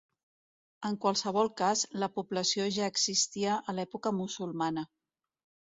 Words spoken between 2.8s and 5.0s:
existia a l'època musulmana.